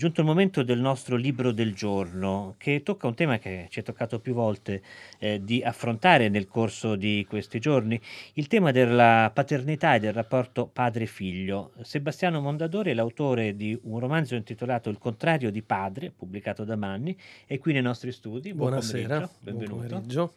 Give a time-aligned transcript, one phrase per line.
[0.00, 3.82] giunto il momento del nostro libro del giorno, che tocca un tema che ci è
[3.82, 4.80] toccato più volte
[5.18, 8.00] eh, di affrontare nel corso di questi giorni,
[8.32, 11.72] il tema della paternità e del rapporto padre-figlio.
[11.82, 17.14] Sebastiano Mondadori è l'autore di un romanzo intitolato Il contrario di padre, pubblicato da Manni,
[17.44, 18.54] è qui nei nostri studi.
[18.54, 19.74] Buon Buonasera, benvenuto.
[19.74, 20.32] Buon pomeriggio.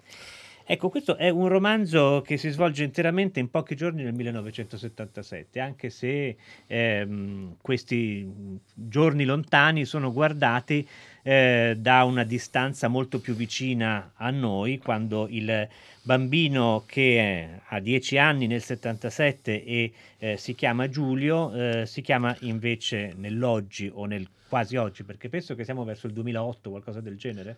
[0.65, 5.89] Ecco, questo è un romanzo che si svolge interamente in pochi giorni nel 1977, anche
[5.89, 6.37] se
[6.67, 10.87] ehm, questi giorni lontani sono guardati
[11.21, 15.67] eh, da una distanza molto più vicina a noi, quando il
[16.01, 22.33] bambino che ha 10 anni nel 77 e eh, si chiama Giulio, eh, si chiama
[22.39, 27.17] invece nell'oggi o nel quasi oggi, perché penso che siamo verso il 2008, qualcosa del
[27.17, 27.57] genere.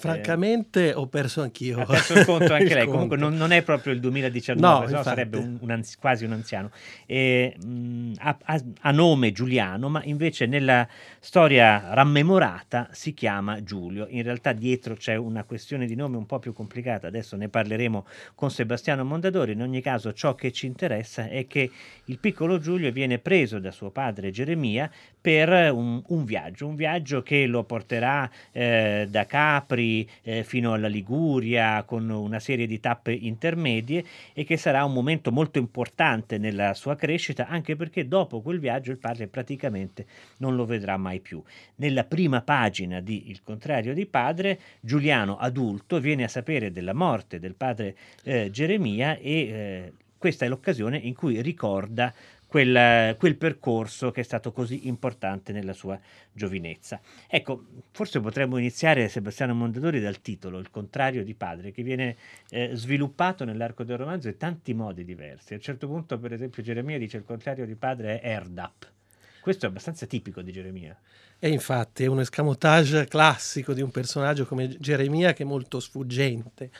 [0.00, 1.80] Francamente eh, ho perso anch'io.
[1.80, 5.02] Ha perso il conto anche lei, comunque non, non, è proprio il 2019, no, no
[5.02, 6.70] sarebbe un, un anzi, quasi un anziano.
[7.06, 8.36] E, mh, ha,
[8.80, 14.06] ha, nome Giuliano, ma invece nella storia rammemorata si chiama Giulio.
[14.08, 18.06] In realtà dietro c'è una questione di nome un po' più complicata, adesso ne parleremo
[18.34, 19.52] con Sebastiano Mondadori.
[19.52, 21.70] In ogni caso ciò che ci interessa è che
[22.06, 27.22] il piccolo Giulio viene preso da suo padre Geremia per un, un viaggio, un viaggio
[27.22, 29.89] che lo porterà eh, da Capri
[30.22, 35.32] eh, fino alla Liguria con una serie di tappe intermedie e che sarà un momento
[35.32, 40.06] molto importante nella sua crescita anche perché dopo quel viaggio il padre praticamente
[40.38, 41.42] non lo vedrà mai più.
[41.76, 47.38] Nella prima pagina di Il contrario di padre, Giuliano adulto viene a sapere della morte
[47.38, 52.12] del padre eh, Geremia e eh, questa è l'occasione in cui ricorda
[52.50, 55.98] quel, quel, percorso che è stato così importante nella sua
[56.32, 57.00] giovinezza.
[57.28, 62.16] Ecco, forse potremmo iniziare, Sebastiano Mondadori, dal titolo, Il contrario di padre, che viene
[62.48, 65.52] eh, sviluppato nell'arco del romanzo in tanti modi diversi.
[65.52, 68.90] A un certo punto, per esempio, Geremia dice il contrario di padre è Erdap.
[69.40, 70.98] Questo è abbastanza tipico di Geremia.
[71.38, 76.70] E infatti è un escamotage classico di un personaggio come Geremia che è molto sfuggente.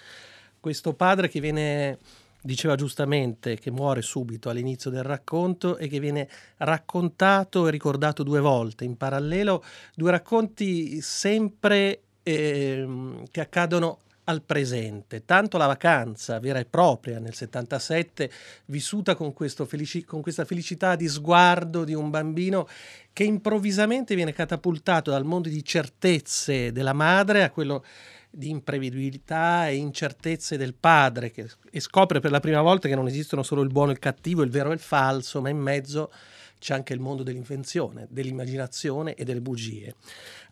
[0.59, 1.99] Questo padre che viene
[2.43, 6.29] diceva giustamente che muore subito all'inizio del racconto e che viene
[6.59, 8.85] raccontato e ricordato due volte.
[8.85, 9.63] In parallelo,
[9.95, 12.87] due racconti sempre eh,
[13.31, 18.31] che accadono al presente, tanto la vacanza vera e propria nel 77,
[18.67, 19.35] vissuta con,
[19.67, 22.69] felici- con, questa felicità di sguardo di un bambino
[23.13, 27.85] che improvvisamente viene catapultato dal mondo di certezze della madre a quello
[28.31, 33.09] di imprevedibilità e incertezze del padre che, e scopre per la prima volta che non
[33.09, 36.13] esistono solo il buono e il cattivo, il vero e il falso, ma in mezzo
[36.59, 39.95] c'è anche il mondo dell'invenzione, dell'immaginazione e delle bugie.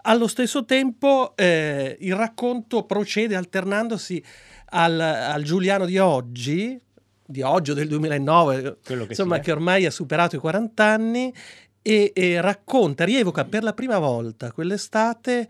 [0.03, 4.23] Allo stesso tempo eh, il racconto procede alternandosi
[4.71, 6.81] al, al, Giuliano di oggi,
[7.25, 9.45] di oggi o del 2009, che insomma sia.
[9.45, 11.33] che ormai ha superato i 40 anni
[11.83, 15.49] e, e, racconta, rievoca per la prima volta quell'estate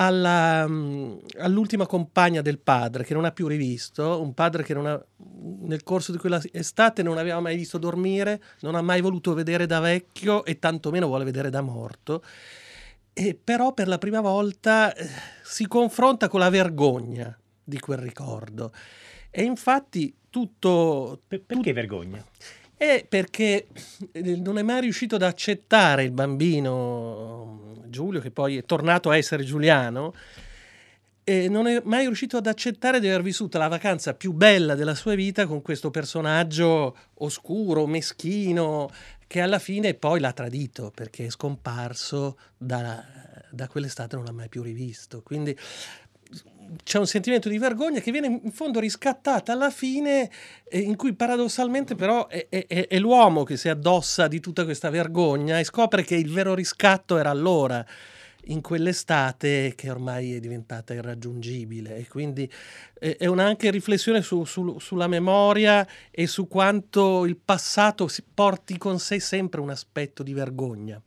[0.00, 5.04] alla, mm, all'ultima compagna del padre che non ha più rivisto, un padre che ha,
[5.60, 9.66] nel corso di quella estate non aveva mai visto dormire, non ha mai voluto vedere
[9.66, 12.22] da vecchio e tantomeno vuole vedere da morto.
[13.12, 15.06] E però per la prima volta eh,
[15.42, 18.72] si confronta con la vergogna di quel ricordo.
[19.30, 21.20] E infatti tutto...
[21.28, 22.24] perché tutto, vergogna?
[22.80, 23.66] È perché
[24.10, 29.18] eh, non è mai riuscito ad accettare il bambino Giulio, che poi è tornato a
[29.18, 30.14] essere Giuliano,
[31.22, 34.94] e non è mai riuscito ad accettare di aver vissuto la vacanza più bella della
[34.94, 38.88] sua vita con questo personaggio oscuro, meschino,
[39.26, 43.04] che alla fine poi l'ha tradito perché è scomparso da,
[43.50, 45.20] da quell'estate non l'ha mai più rivisto.
[45.20, 45.54] Quindi
[46.82, 50.30] c'è un sentimento di vergogna che viene in fondo riscattata alla fine,
[50.68, 54.90] eh, in cui paradossalmente però è, è, è, l'uomo che si addossa di tutta questa
[54.90, 57.84] vergogna e scopre che il vero riscatto era allora,
[58.44, 61.96] in quell'estate che ormai è diventata irraggiungibile.
[61.96, 62.50] E quindi
[62.98, 68.78] eh, è una anche riflessione su, su, sulla memoria e su quanto il passato porti
[68.78, 71.00] con sé sempre un aspetto di vergogna.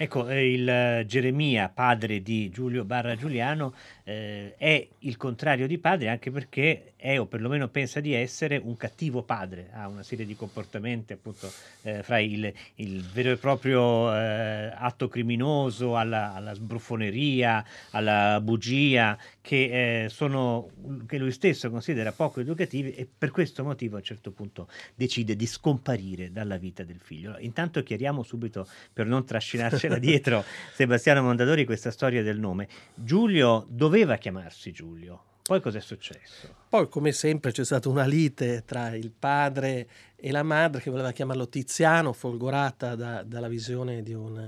[0.00, 3.74] Ecco, eh, il eh, Geremia, padre di Giulio Barra Giuliano,
[4.04, 8.76] eh, è il contrario di padre anche perché è o perlomeno pensa di essere un
[8.76, 11.50] cattivo padre, ha una serie di comportamenti appunto
[11.82, 19.18] eh, fra il, il, vero e proprio eh, atto criminoso alla, alla, sbruffoneria, alla bugia
[19.40, 20.70] che, eh, sono,
[21.06, 25.36] che lui stesso considera poco educativi e per questo motivo a un certo punto decide
[25.36, 27.36] di scomparire dalla vita del figlio.
[27.40, 32.68] Intanto chiariamo subito per non trascinarcela dietro Sebastiano Mondadori questa storia del nome.
[32.94, 35.22] Giulio dove doveva chiamarsi Giulio.
[35.48, 36.54] Poi cos'è successo?
[36.68, 41.10] Poi, come sempre, c'è stata una lite tra il padre e la madre che voleva
[41.10, 44.46] chiamarlo Tiziano, folgorata da, dalla visione di un,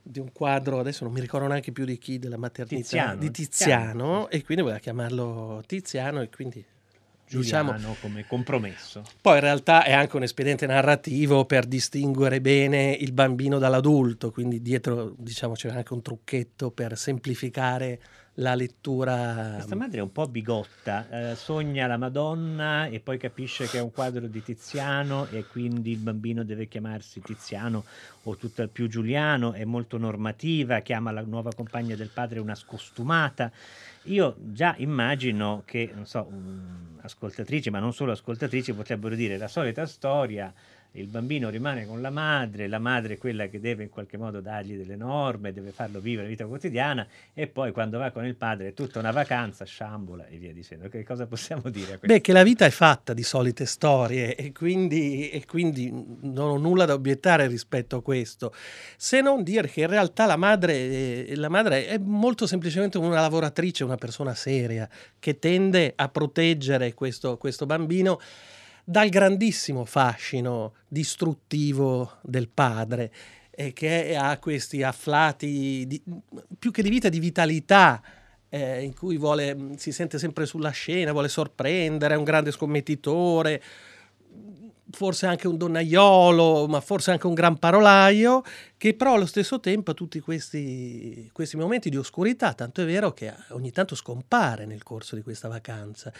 [0.00, 3.30] di un quadro, adesso non mi ricordo neanche più di chi, della maternità, Tiziano, di
[3.32, 6.64] Tiziano, Tiziano, e quindi voleva chiamarlo Tiziano e quindi
[7.26, 9.02] Giuliano diciamo, come compromesso.
[9.20, 14.62] Poi in realtà è anche un espediente narrativo per distinguere bene il bambino dall'adulto, quindi
[14.62, 18.00] dietro diciamo c'è anche un trucchetto per semplificare
[18.38, 19.52] la lettura.
[19.54, 23.80] Questa madre è un po' bigotta, eh, sogna la Madonna e poi capisce che è
[23.80, 27.84] un quadro di Tiziano e quindi il bambino deve chiamarsi Tiziano
[28.24, 33.50] o tutt'al più Giuliano, è molto normativa, chiama la nuova compagna del padre una scostumata.
[34.04, 39.48] Io già immagino che, non so, um, ascoltatrici, ma non solo ascoltatrici, potrebbero dire la
[39.48, 40.52] solita storia
[40.92, 44.40] il bambino rimane con la madre, la madre è quella che deve in qualche modo
[44.40, 48.34] dargli delle norme, deve farlo vivere la vita quotidiana e poi quando va con il
[48.34, 50.88] padre è tutta una vacanza, sciambola e via dicendo.
[50.88, 51.94] Che cosa possiamo dire?
[51.94, 56.48] A Beh, che la vita è fatta di solite storie e quindi, e quindi non
[56.48, 58.52] ho nulla da obiettare rispetto a questo,
[58.96, 63.84] se non dire che in realtà la madre, la madre è molto semplicemente una lavoratrice,
[63.84, 64.88] una persona seria
[65.18, 68.18] che tende a proteggere questo, questo bambino
[68.88, 73.12] dal grandissimo fascino distruttivo del padre,
[73.50, 76.02] eh, che ha questi afflati di,
[76.58, 78.00] più che di vita, di vitalità.
[78.48, 83.62] Eh, in cui vuole, si sente sempre sulla scena, vuole sorprendere, è un grande scommettitore,
[84.90, 88.42] forse anche un donnaiolo, ma forse anche un gran parolaio,
[88.76, 93.12] che però allo stesso tempo ha tutti questi, questi, momenti di oscurità, tanto è vero
[93.12, 96.12] che ogni tanto scompare nel corso di questa vacanza.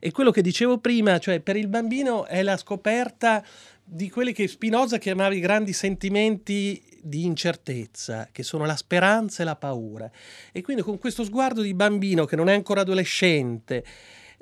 [0.00, 3.44] E quello che dicevo prima, cioè per il bambino è la scoperta
[3.88, 9.46] di quelli che Spinoza chiamava i grandi sentimenti di incertezza, che sono la speranza e
[9.46, 10.10] la paura.
[10.50, 13.84] E quindi con questo sguardo di bambino che non è ancora adolescente,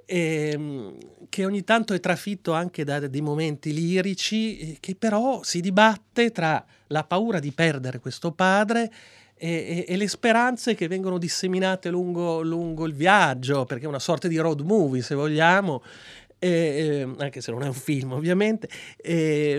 [0.06, 0.96] ehm,
[1.28, 6.30] che ogni tanto è trafitto anche da dei momenti lirici, eh, che però si dibatte
[6.30, 8.90] tra la paura di perdere questo padre
[9.34, 13.98] e, e, e le speranze che vengono disseminate lungo, lungo, il viaggio, perché è una
[13.98, 15.82] sorta di road movie, se vogliamo.
[16.38, 18.68] Eh, anche se non è un film ovviamente,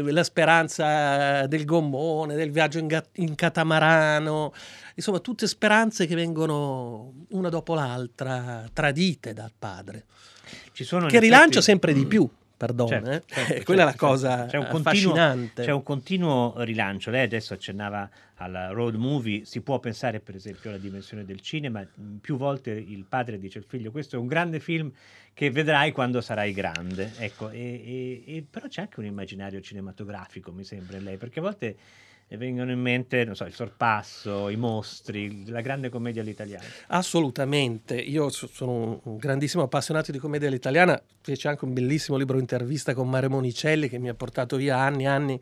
[0.03, 4.53] la speranza del gommone, del viaggio in, in, catamarano,
[4.94, 10.06] insomma tutte speranze che vengono una dopo l'altra tradite dal padre
[11.07, 12.30] che rilancia sempre di più.
[12.57, 13.24] Perdone, certo, eh?
[13.25, 15.45] certo, certo, quella è la certo, cosa c'è un affascinante.
[15.48, 17.12] Continuo, c'è un continuo rilancio.
[17.12, 21.86] Lei adesso accennava al road movie, si può pensare per esempio alla dimensione del cinema.
[22.22, 24.89] Più volte il padre dice al figlio: Questo è un grande film
[25.33, 27.12] che vedrai quando sarai grande.
[27.18, 31.42] Ecco, e, e, e, però c'è anche un immaginario cinematografico, mi sembra, lei, perché a
[31.42, 31.75] volte
[32.27, 36.66] e vengono in mente, non so, il sorpasso, i mostri, la grande commedia all'italiana.
[36.88, 42.94] Assolutamente, io sono un grandissimo appassionato di commedia all'italiana, fece anche un bellissimo libro intervista
[42.95, 45.42] con Mario Monicelli che mi ha portato via anni e anni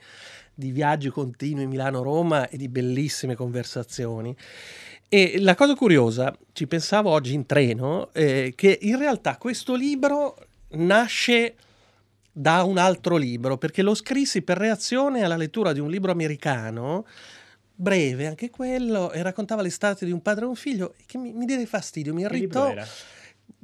[0.54, 4.36] di viaggi continui Milano-Roma e di bellissime conversazioni.
[5.08, 10.36] E la cosa curiosa, ci pensavo oggi in treno, eh, che in realtà questo libro
[10.70, 11.56] nasce
[12.34, 17.06] da un altro libro, perché lo scrissi per reazione alla lettura di un libro americano,
[17.76, 21.46] breve anche quello, e raccontava l'estate di un padre e un figlio, che mi, mi
[21.46, 22.74] diede fastidio, mi irritò.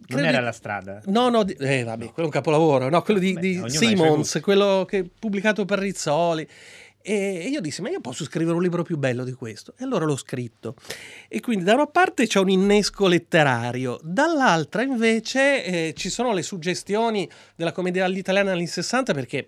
[0.07, 1.01] Non era la strada?
[1.06, 4.86] No, no, eh, vabbè, quello è un capolavoro, no, quello di, Beh, di Simmons, quello
[4.88, 6.48] che pubblicato per Rizzoli.
[7.11, 9.73] E io dissi, ma io posso scrivere un libro più bello di questo?
[9.79, 10.75] E allora l'ho scritto.
[11.27, 16.44] E quindi da una parte c'è un innesco letterario, dall'altra invece eh, ci sono le
[16.44, 19.47] suggestioni della commedia all'italiana anni 60 perché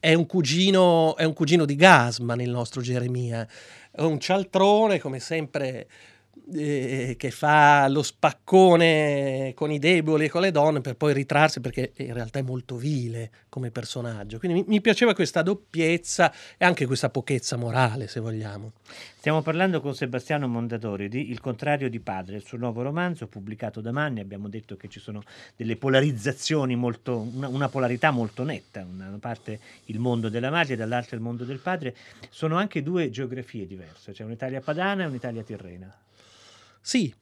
[0.00, 3.46] è un cugino, è un cugino di Gasman il nostro Geremia.
[3.90, 5.86] È un cialtrone, come sempre
[6.52, 11.60] eh, che fa lo spaccone con i deboli e con le donne per poi ritrarsi
[11.60, 14.38] perché in realtà è molto vile come personaggio.
[14.38, 18.72] Quindi mi, mi piaceva questa doppiezza e anche questa pochezza morale, se vogliamo.
[19.16, 23.80] Stiamo parlando con Sebastiano Mondadori di Il contrario di padre, il suo nuovo romanzo pubblicato
[23.80, 24.20] da Manni.
[24.20, 25.22] Abbiamo detto che ci sono
[25.56, 30.76] delle polarizzazioni molto, una, una polarità molto netta, da una parte il mondo della madre,
[30.76, 31.96] dall'altra il mondo del padre.
[32.28, 36.03] Sono anche due geografie diverse, c'è un'Italia padana e un'Italia tirrena.
[36.86, 37.12] Sì,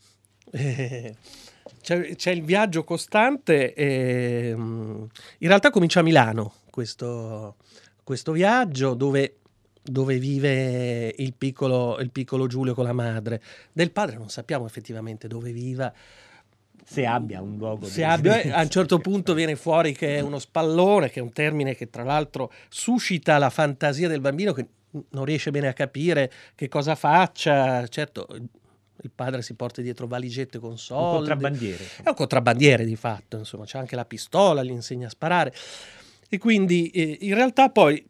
[0.50, 1.14] eh,
[1.81, 3.73] c'è, c'è, il viaggio costante.
[3.75, 7.54] E, in realtà comincia a Milano questo,
[8.02, 9.37] questo viaggio dove,
[9.81, 13.40] dove vive il piccolo, il piccolo, Giulio con la madre.
[13.73, 15.92] Del padre non sappiamo effettivamente dove viva.
[16.85, 17.87] Se abbia un luogo.
[17.87, 21.33] Se abbia, a un certo punto viene fuori che è uno spallone, che è un
[21.33, 24.66] termine che tra l'altro suscita la fantasia del bambino che
[25.11, 27.87] non riesce bene a capire che cosa faccia.
[27.87, 28.26] Certo,
[29.03, 31.05] il padre si porta dietro valigette con soldi.
[31.05, 31.85] Un contrabbandiere.
[32.03, 35.53] È un contrabbandiere di fatto, insomma, c'è anche la pistola, gli insegna a sparare.
[36.29, 38.03] E quindi eh, in realtà poi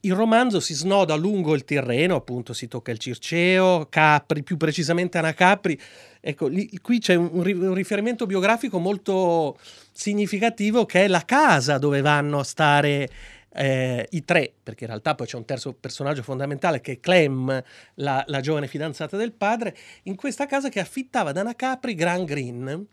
[0.00, 5.18] il romanzo si snoda lungo il Tirreno, appunto si tocca il Circeo, Capri, più precisamente
[5.18, 5.78] Anacapri.
[6.20, 9.58] Ecco, lì, qui c'è un, un, riferimento biografico molto
[9.92, 13.08] significativo che è la casa dove vanno a stare
[13.56, 17.62] eh, i tre, perché in realtà poi c'è un terzo personaggio fondamentale che è Clem,
[17.94, 22.86] la, la giovane fidanzata del padre, in questa casa che affittava da Anacapri Grand Green.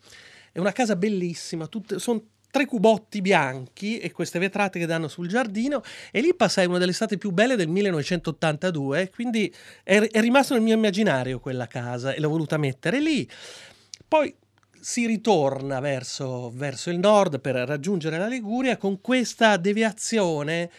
[0.51, 1.67] È una casa bellissima,
[1.97, 6.77] sono tre cubotti bianchi e queste vetrate che danno sul giardino e lì passai una
[6.77, 9.51] delle estate più belle del 1982, quindi
[9.83, 13.27] è, è rimasto nel mio immaginario quella casa e l'ho voluta mettere lì.
[14.07, 14.35] Poi
[14.83, 20.69] si ritorna verso, verso, il nord per raggiungere la Liguria con questa deviazione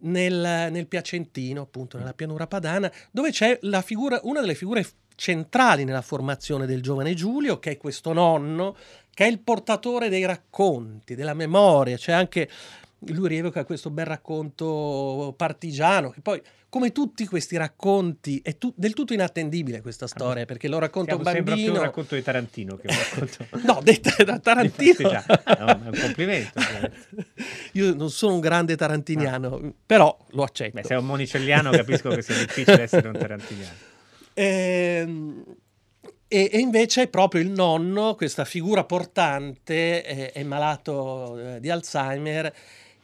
[0.00, 4.84] nel, nel, Piacentino, appunto nella pianura padana, dove c'è figura, una delle figure
[5.14, 8.76] centrali nella formazione del giovane Giulio, che è questo nonno,
[9.14, 12.50] che è il portatore dei racconti, della memoria, c'è anche
[13.08, 18.94] lui rievoca questo bel racconto partigiano che poi come tutti questi racconti è tu, del
[18.94, 21.46] tutto inattendibile questa storia perché lo racconta un bambino.
[21.46, 25.10] sembra più un racconto di Tarantino che un racconto no detta da Tarantino.
[25.10, 26.60] È un complimento
[27.72, 29.74] io non sono un grande tarantiniano no.
[29.86, 30.80] però lo accetto.
[30.80, 33.74] Beh, sei un monicelliano capisco che sia difficile essere un tarantiniano.
[34.34, 35.44] Ehm
[36.34, 41.70] e, e, invece è proprio il nonno, questa figura portante, è, è malato eh, di
[41.70, 42.52] Alzheimer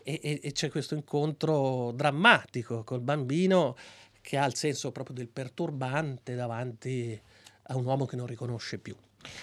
[0.02, 3.76] e, e, e, c'è questo incontro drammatico col bambino
[4.20, 7.20] che ha il senso proprio del perturbante davanti
[7.62, 8.96] a un uomo che non riconosce più.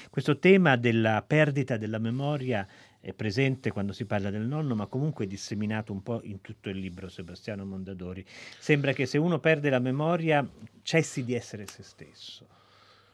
[0.10, 2.68] Questo tema della perdita della memoria
[3.00, 6.70] è presente quando si parla del nonno, ma comunque è disseminato un po' in tutto
[6.70, 8.26] il libro Sebastiano Mondadori.
[8.60, 10.48] Sembra che se uno perde la memoria
[10.82, 12.48] cessi di essere se stesso.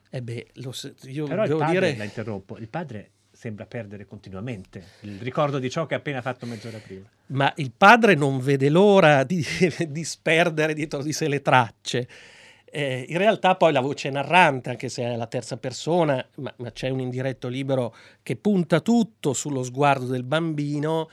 [0.09, 0.73] Eh beh, lo,
[1.03, 1.97] io Però devo il padre, dire...
[1.97, 3.11] la interrompo, il padre
[3.43, 7.05] sembra perdere continuamente il ricordo di ciò che ha appena fatto mezz'ora prima.
[7.27, 9.45] Ma il padre non vede l'ora di
[9.89, 12.07] disperdere dietro di sé le tracce.
[12.63, 16.71] Eh, in realtà poi la voce narrante, anche se è la terza persona, ma, ma
[16.71, 21.09] c'è un indiretto libero che punta tutto sullo sguardo del bambino,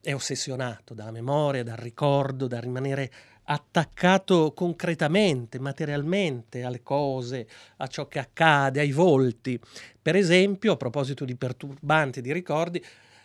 [0.00, 3.10] è ossessionato dalla memoria, dal ricordo, da rimanere
[3.44, 7.46] attaccato concretamente, materialmente alle cose,
[7.76, 9.58] a ciò che accade, ai volti.
[10.00, 12.82] Per esempio, a proposito di perturbanti di ricordi,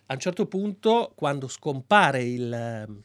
[0.07, 3.01] a un certo punto, quando scompare il,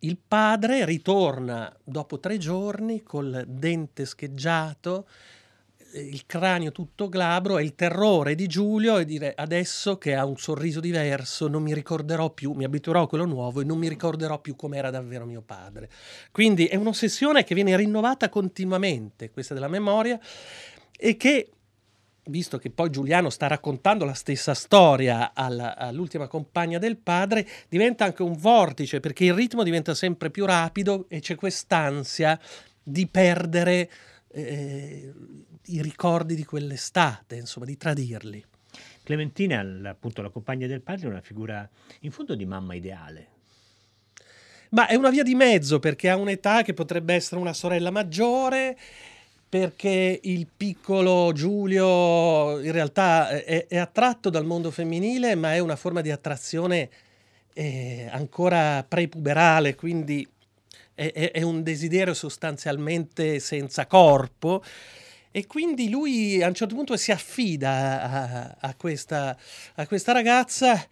[0.00, 5.06] il padre, ritorna dopo tre giorni col dente scheggiato
[6.00, 10.36] il cranio tutto glabro e il terrore di Giulio e dire adesso che ha un
[10.36, 14.40] sorriso diverso non mi ricorderò più, mi abituerò a quello nuovo e non mi ricorderò
[14.40, 15.88] più com'era davvero mio padre.
[16.30, 20.18] Quindi è un'ossessione che viene rinnovata continuamente, questa della memoria,
[20.98, 21.50] e che
[22.28, 28.04] visto che poi Giuliano sta raccontando la stessa storia alla, all'ultima compagna del padre, diventa
[28.04, 32.38] anche un vortice perché il ritmo diventa sempre più rapido e c'è quest'ansia
[32.82, 33.90] di perdere
[34.28, 35.12] eh,
[35.66, 38.44] i ricordi di quell'estate, insomma, di tradirli.
[39.02, 41.68] Clementina, appunto la compagna del padre, è una figura
[42.00, 43.28] in fondo di mamma ideale.
[44.70, 48.76] Ma è una via di mezzo perché ha un'età che potrebbe essere una sorella maggiore,
[49.48, 55.76] perché il piccolo Giulio in realtà è, è attratto dal mondo femminile, ma è una
[55.76, 56.90] forma di attrazione
[57.54, 60.28] eh, ancora prepuberale, quindi
[60.94, 64.64] è, è, è un desiderio sostanzialmente senza corpo.
[65.36, 69.36] E quindi lui a un certo punto si affida a, a, questa,
[69.74, 70.82] a questa, ragazza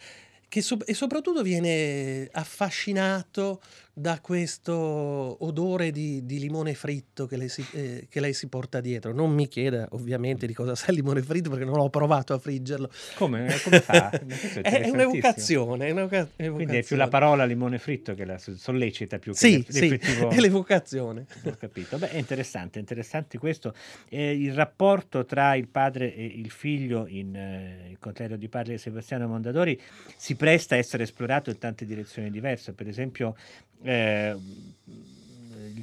[0.48, 3.62] che so- e soprattutto viene affascinato
[3.96, 8.80] da questo odore di, di limone fritto che lei, si, eh, che lei, si, porta
[8.80, 9.12] dietro.
[9.12, 12.38] Non mi chieda ovviamente di cosa sa il limone fritto perché non ho provato a
[12.38, 12.90] friggerlo.
[13.14, 14.10] Come, Come fa?
[14.64, 16.50] È, è, un'evocazione, è un'evocazione.
[16.50, 20.30] Quindi è più la parola limone fritto che la sollecita più che sì, l'effettivo...
[20.30, 21.26] Sì, è l'evocazione.
[21.44, 21.96] Ho capito.
[21.98, 23.74] Beh, è interessante, interessante questo.
[24.08, 28.72] Eh, il rapporto tra il padre e il figlio in eh, Il contrario di padre
[28.72, 29.80] di Sebastiano Mondadori
[30.16, 32.72] si presta a essere esplorato in tante direzioni diverse.
[32.72, 33.36] Per esempio
[33.84, 34.36] eh,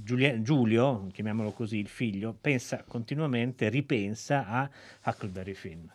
[0.04, 4.70] Giulio, chiamiamolo così, il figlio, pensa continuamente, ripensa a
[5.06, 5.86] Huckleberry Finn.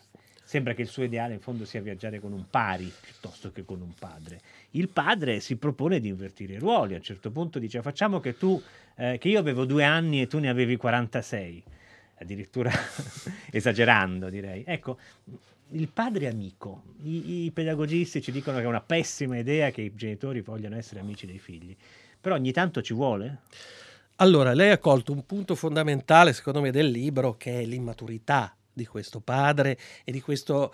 [0.43, 3.81] Sembra che il suo ideale in fondo sia viaggiare con un pari piuttosto che con
[3.81, 4.41] un padre.
[4.71, 8.37] Il padre si propone di invertire i ruoli, a un certo punto dice facciamo che
[8.37, 8.63] tu,
[8.95, 11.65] eh, che io avevo due anni e tu ne avevi 46,
[12.19, 12.71] addirittura
[13.51, 14.63] esagerando direi.
[14.65, 14.99] Ecco,
[15.71, 16.83] il padre amico.
[17.03, 21.01] I, I, pedagogisti ci dicono che è una pessima idea che i genitori vogliano essere
[21.01, 21.77] amici dei figli,
[22.21, 23.41] però ogni tanto ci vuole.
[24.17, 28.87] Allora, lei ha colto un punto fondamentale, secondo me, del libro, che è l'immaturità di
[28.87, 30.73] questo padre e di questo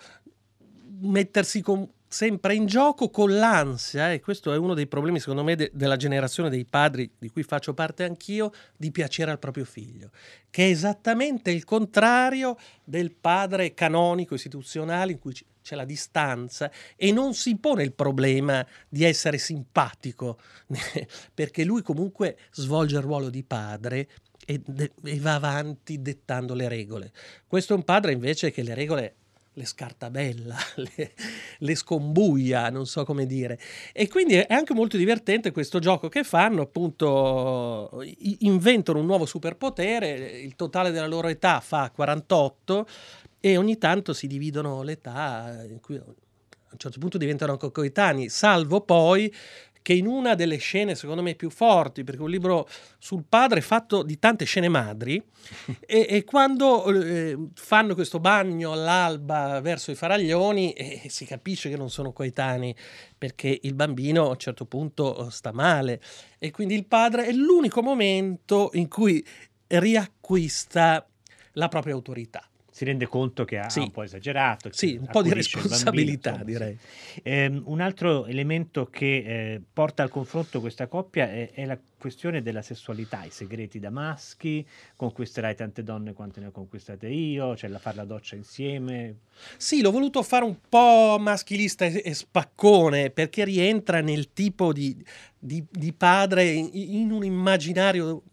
[1.01, 5.55] mettersi con sempre in gioco con l'ansia, e questo è uno dei problemi secondo me
[5.55, 10.11] de- della generazione dei padri di cui faccio parte anch'io, di piacere al proprio figlio,
[10.51, 17.11] che è esattamente il contrario del padre canonico, istituzionale, in cui c'è la distanza e
[17.11, 20.37] non si pone il problema di essere simpatico,
[21.33, 24.07] perché lui comunque svolge il ruolo di padre
[24.45, 27.11] e, de- e va avanti dettando le regole.
[27.47, 29.15] Questo è un padre invece che le regole
[29.53, 30.55] le scartabella,
[30.95, 31.13] le,
[31.57, 33.59] le scombuia, non so come dire.
[33.91, 38.01] E quindi è anche molto divertente questo gioco che fanno, appunto,
[38.39, 42.87] inventano un nuovo superpotere, il totale della loro età fa 48
[43.39, 48.81] e ogni tanto si dividono l'età in cui a un certo punto diventano coetanei, salvo
[48.81, 49.31] poi
[49.83, 53.61] che in una delle scene secondo me più forti, perché è un libro sul padre
[53.61, 55.21] fatto di tante scene madri,
[55.85, 61.77] e, e, quando eh, fanno questo bagno all'alba verso i faraglioni eh, si capisce che
[61.77, 62.75] non sono coetanei,
[63.15, 66.01] perché il bambino a un certo punto sta male.
[66.39, 69.23] E quindi il padre è l'unico momento in cui
[69.67, 71.05] riacquista
[71.53, 73.81] la propria autorità si rende conto che ha sì.
[73.81, 74.71] un po' esagerato.
[74.71, 76.77] Sì, un po' di responsabilità bambino, direi.
[77.21, 82.41] Eh, un altro elemento che eh, porta al confronto questa coppia è, è, la questione
[82.41, 84.65] della sessualità, i segreti damaschi,
[84.95, 89.17] conquisterai tante donne quante ne ho conquistate io, cioè la fare la doccia insieme.
[89.55, 94.97] Sì, l'ho voluto fare un po' maschilista e, e spaccone perché rientra nel tipo di,
[95.37, 98.23] di, di padre in, in un immaginario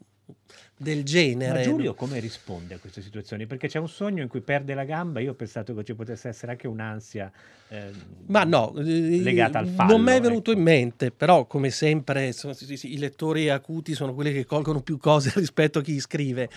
[0.81, 1.59] del genere.
[1.59, 3.47] Ma Giulio come risponde a queste situazioni?
[3.47, 6.29] Perché c'è un sogno in cui perde la gamba, io ho pensato che ci potesse
[6.29, 7.31] essere anche un'ansia
[7.69, 7.91] eh,
[8.29, 9.93] Ma no, eh, legata al fallo.
[9.93, 10.59] Non mi è venuto ecco.
[10.59, 15.33] in mente, però come sempre sono, i lettori acuti sono quelli che colgono più cose
[15.37, 16.49] rispetto a chi scrive.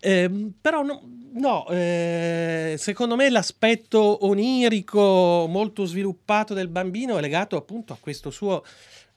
[0.00, 1.02] Eh, però no,
[1.34, 8.30] no eh, secondo me l'aspetto onirico molto sviluppato del bambino è legato appunto a questo
[8.30, 8.64] suo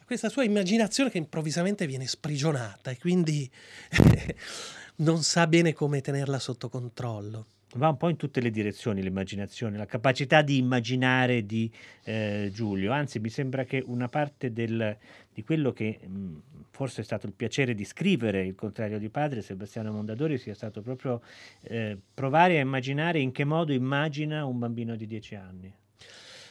[0.05, 3.50] questa sua immaginazione che improvvisamente viene sprigionata e quindi
[4.97, 7.45] non sa bene come tenerla sotto controllo.
[7.75, 11.69] Va un po' in tutte le direzioni l'immaginazione, la capacità di immaginare di
[12.03, 14.95] eh, Giulio, anzi mi sembra che una parte del,
[15.34, 16.36] di quello che mh,
[16.69, 20.82] forse è stato il piacere di scrivere il contrario di padre, Sebastiano Mondadori, sia stato
[20.82, 21.21] proprio
[21.63, 25.73] eh, provare a immaginare in che modo immagina un bambino di dieci anni.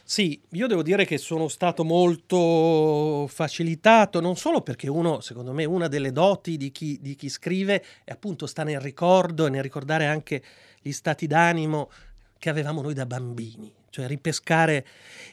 [0.06, 5.64] Sì, io devo dire che sono stato molto facilitato, non solo perché uno, secondo me,
[5.64, 9.62] una delle doti di chi, di chi scrive è appunto sta nel ricordo e nel
[9.62, 10.42] ricordare anche
[10.82, 11.90] gli stati d'animo
[12.38, 14.84] che avevamo noi da bambini, cioè ripescare,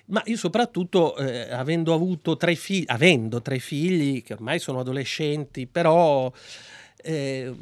[0.05, 5.67] ma io soprattutto eh, avendo avuto tre figli, avendo tre figli che ormai sono adolescenti,
[5.67, 6.31] però
[7.03, 7.53] eh,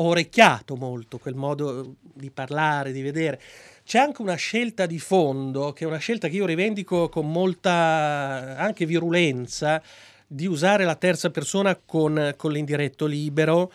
[0.00, 3.40] ho orecchiato molto quel modo di parlare, di vedere.
[3.84, 8.56] C'è anche una scelta di fondo, che è una scelta che io rivendico con molta
[8.56, 9.82] anche virulenza,
[10.26, 13.72] di usare la terza persona con, con l'indiretto libero,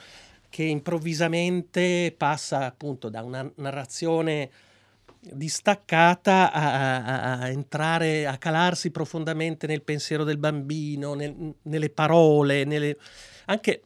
[0.49, 4.49] che improvvisamente passa appunto da una narrazione
[5.19, 12.65] distaccata a, a, a, entrare, a calarsi profondamente nel pensiero del bambino, nel, nelle parole,
[12.65, 12.97] nelle,
[13.45, 13.81] anche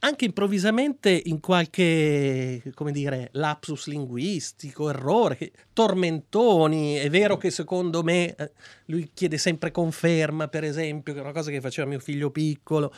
[0.00, 6.96] anche improvvisamente in qualche, come dire, lapsus linguistico, errore, tormentoni.
[6.96, 8.52] È vero che secondo me eh,
[8.86, 12.92] lui chiede sempre conferma, per esempio, che è una cosa che faceva mio figlio piccolo.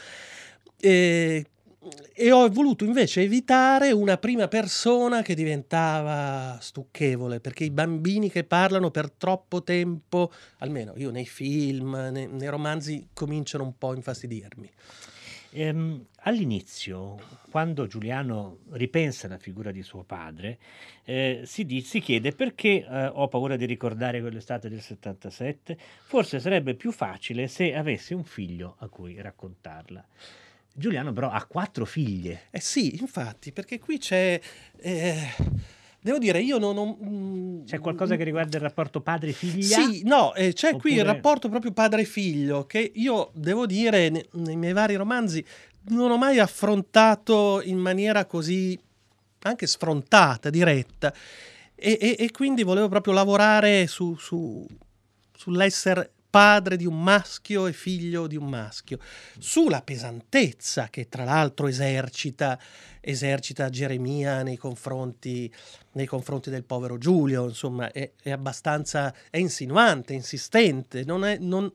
[0.80, 1.46] E,
[2.12, 8.42] e ho voluto invece evitare una prima persona che diventava stucchevole, perché i bambini che
[8.42, 13.94] parlano per troppo tempo, almeno io nei film, nei, nei romanzi, cominciano un po' a
[13.94, 14.70] infastidirmi.
[15.50, 17.16] Ehm, all'inizio,
[17.50, 20.58] quando Giuliano ripensa alla figura di suo padre,
[21.04, 26.38] eh, si, di- si, chiede perché eh, ho paura di ricordare quell'estate del 77, forse
[26.38, 30.04] sarebbe più facile se avessi un figlio a cui raccontarla.
[30.74, 32.42] Giuliano però ha quattro figlie.
[32.50, 34.40] Eh sì, infatti, perché qui c'è...
[34.76, 36.74] Eh Devo dire, io non...
[36.74, 39.82] non mm, c'è qualcosa che riguarda il rapporto padre-figlia?
[39.82, 40.82] Sì, no, eh, c'è Oppure...
[40.82, 45.44] qui il rapporto proprio padre-figlio che io devo dire ne, nei miei vari romanzi
[45.88, 48.78] non ho mai affrontato in maniera così
[49.42, 51.12] anche sfrontata, diretta.
[51.74, 54.66] E, e, e quindi volevo proprio lavorare su, su,
[55.32, 58.98] sull'essere padre di un maschio e figlio di un maschio,
[59.38, 62.58] sulla pesantezza che tra l'altro esercita,
[63.00, 65.52] esercita Geremia nei confronti,
[65.92, 71.70] nei confronti, del povero Giulio, insomma è, è abbastanza è insinuante, insistente, non, è, non,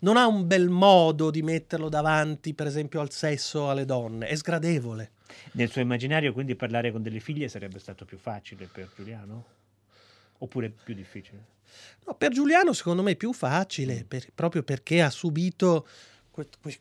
[0.00, 4.36] non ha un bel modo di metterlo davanti per esempio al sesso alle donne, è
[4.36, 5.12] sgradevole.
[5.52, 9.56] Nel suo immaginario quindi parlare con delle figlie sarebbe stato più facile per Giuliano?
[10.38, 11.56] Oppure più difficile?
[12.06, 15.86] No, per Giuliano secondo me è più facile, per, proprio perché ha subito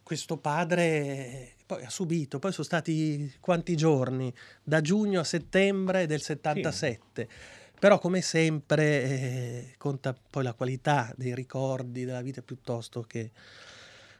[0.03, 4.33] questo padre poi ha subito, poi sono stati quanti giorni?
[4.63, 7.27] Da giugno a settembre del 77.
[7.29, 7.35] Sì.
[7.77, 13.31] Però come sempre eh, conta poi la qualità dei ricordi della vita piuttosto che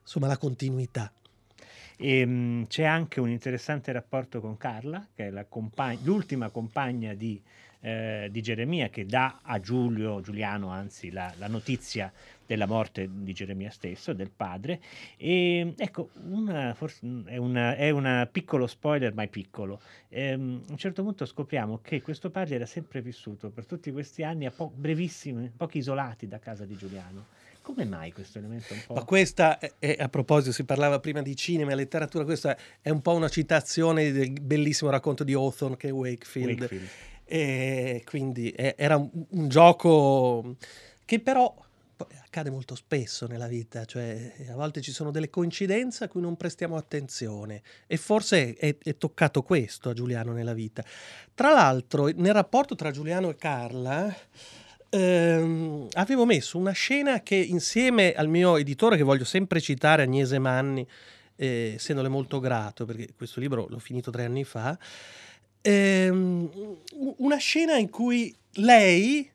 [0.02, 1.12] insomma la continuità.
[1.96, 7.14] E, ehm, mh, c'è anche un interessante rapporto con Carla, che è compagn- l'ultima compagna
[7.14, 7.42] di,
[7.82, 12.12] eh, di, Geremia, che dà a Giulio, Giuliano anzi, la, la notizia
[12.46, 14.80] della morte di Geremia stesso, del padre.
[15.18, 19.82] E ecco, una, forse è, un piccolo spoiler, ma è piccolo.
[20.10, 24.24] Ehm, a un certo punto scopriamo che questo padre era sempre vissuto per tutti questi
[24.24, 27.26] anni a po- brevissimi, pochi isolati da casa di Giuliano.
[27.62, 28.94] Come mai questo elemento un po'?
[28.94, 33.02] Ma questa, è, a proposito, si parlava prima di cinema e letteratura, questa è un
[33.02, 36.62] po' una citazione del bellissimo racconto di Hawthorne che è Wakefield.
[36.62, 36.90] Wakefield.
[37.28, 40.56] E quindi era un, un gioco
[41.04, 41.54] che però
[42.38, 46.38] accade molto spesso nella vita, cioè a volte ci sono delle coincidenze a cui non
[46.38, 50.84] prestiamo attenzione e forse è, è, toccato questo a Giuliano nella vita.
[51.34, 54.16] Tra l'altro, nel rapporto tra Giuliano e Carla,
[54.90, 60.38] ehm, avevo messo una scena che insieme al mio editore, che voglio sempre citare, Agnese
[60.38, 60.88] Manni,
[61.36, 64.78] eh, essendole molto grato, perché questo libro l'ho finito tre anni fa,
[65.68, 66.50] ehm,
[67.18, 69.30] una scena in cui lei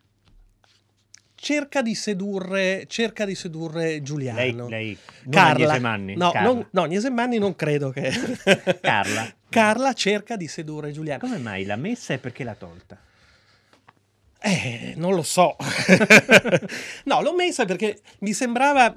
[1.34, 4.68] cerca di sedurre, cerca di sedurre Giuliano.
[4.68, 5.66] Lei, lei Carla.
[5.66, 6.16] Niesemanni.
[6.16, 6.52] No, Carla.
[6.52, 8.10] Non, no, Niesemanni non credo che...
[8.80, 9.32] Carla.
[9.48, 11.20] Carla cerca di sedurre Giuliano.
[11.20, 12.98] Come mai l'ha messa e perché l'ha tolta?
[14.40, 15.56] Eh, non lo so.
[17.04, 18.96] no, l'ho messa perché mi sembrava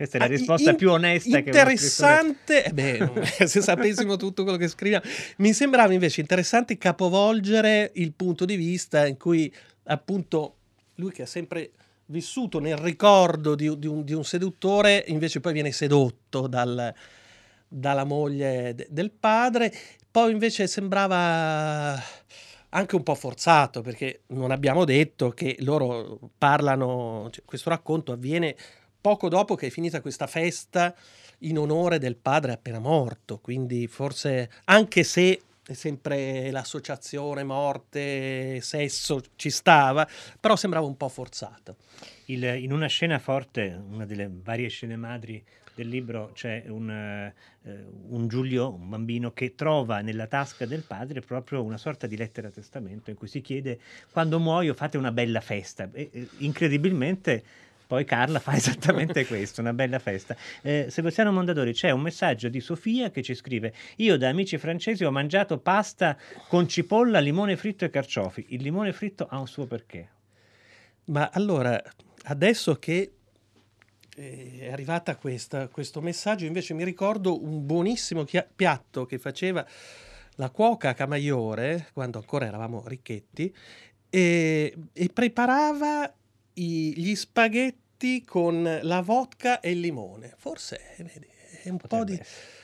[0.00, 4.56] questa è la risposta in, più onesta interessante, che Interessante, eh se sapessimo tutto quello
[4.56, 5.04] che scriviamo.
[5.36, 9.52] Mi sembrava invece interessante capovolgere il punto di vista in cui
[9.84, 10.54] appunto
[10.94, 11.72] lui che ha sempre
[12.06, 16.94] vissuto nel ricordo di, di, un, di un, seduttore, invece poi viene sedotto dal,
[17.68, 19.70] dalla moglie de, del padre,
[20.10, 22.02] poi invece sembrava
[22.70, 28.56] anche un po' forzato perché non abbiamo detto che loro parlano, cioè, questo racconto avviene
[29.00, 30.94] poco dopo che è finita questa festa
[31.40, 35.42] in onore del padre appena morto, quindi forse anche se
[35.74, 40.06] sempre l'associazione morte, sesso ci stava,
[40.38, 41.76] però sembrava un po' forzato.
[42.26, 45.42] Il, in una scena forte, una delle varie scene madri
[45.74, 47.32] del libro, c'è un, eh,
[48.08, 52.50] un, Giulio, un bambino, che trova nella tasca del padre proprio una sorta di lettera
[52.50, 53.78] testamento in cui si chiede
[54.10, 55.88] quando muoio fate una bella festa.
[55.92, 57.44] E, incredibilmente
[57.90, 60.36] poi Carla fa esattamente questo, una bella festa.
[60.62, 65.04] Eh, Sebastiano Mondadori, c'è un messaggio di Sofia che ci scrive: Io da amici francesi
[65.04, 68.46] ho mangiato pasta con cipolla, limone fritto e carciofi.
[68.50, 70.08] Il limone fritto ha un suo perché.
[71.06, 71.82] Ma allora,
[72.26, 73.10] adesso che
[74.14, 79.66] eh, è arrivata questa, questo messaggio, invece mi ricordo un buonissimo chia- piatto che faceva
[80.36, 83.52] la cuoca Camaiore, quando ancora eravamo ricchetti,
[84.08, 86.14] e, e preparava
[86.54, 90.34] i, gli spaghetti con la vodka e il limone.
[90.36, 91.26] Forse vedi,
[91.62, 92.20] è un Potrebbe po' di...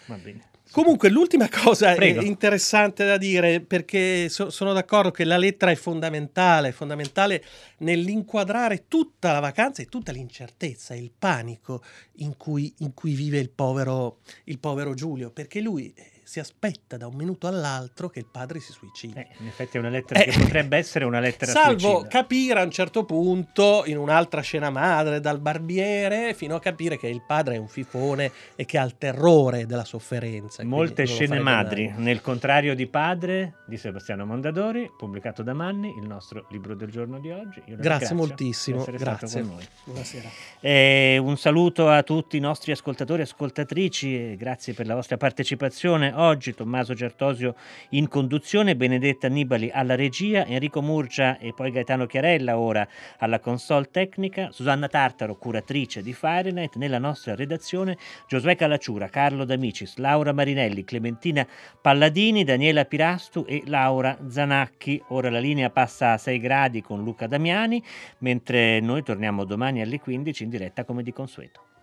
[0.06, 0.48] Va bene.
[0.72, 2.22] Comunque, l'ultima cosa Prego.
[2.22, 7.42] interessante da dire, perché so, sono d'accordo che la lettera è fondamentale, è fondamentale
[7.78, 11.82] nell'inquadrare tutta la vacanza e tutta l'incertezza, il panico
[12.16, 15.94] in cui, in cui vive il povero, il povero Giulio, perché lui
[16.26, 19.14] si aspetta da un minuto all'altro che il padre si suicidi.
[19.14, 22.08] Eh, in effetti è una lettera eh, che potrebbe essere una lettera Salvo suicida.
[22.08, 27.06] capire a un certo punto, in un'altra scena madre, dal barbiere, fino a capire che
[27.06, 30.64] il padre è un fifone e che ha il terrore della sofferenza.
[30.64, 32.02] Molte scene madri, mai.
[32.02, 37.20] nel contrario di Padre, di Sebastiano Mondadori, pubblicato da Manni, il nostro libro del giorno
[37.20, 37.62] di oggi.
[37.66, 38.84] Grazie moltissimo.
[38.84, 39.44] Grazie.
[39.84, 40.28] Buonasera.
[40.58, 45.16] Eh, un saluto a tutti i nostri ascoltatori e ascoltatrici e grazie per la vostra
[45.16, 47.54] partecipazione oggi Tommaso Certosio
[47.90, 52.86] in conduzione, Benedetta Annibali alla regia, Enrico Murgia e poi Gaetano Chiarella ora
[53.18, 57.96] alla console tecnica, Susanna Tartaro, curatrice di Fahrenheit, nella nostra redazione
[58.28, 61.46] Giosuè Calacciura, Carlo D'Amicis, Laura Marinelli, Clementina
[61.80, 65.02] Palladini, Daniela Pirastu e Laura Zanacchi.
[65.08, 67.82] Ora la linea passa a 6 gradi con Luca Damiani,
[68.18, 71.75] mentre noi torniamo domani alle 15 in diretta come di consueto.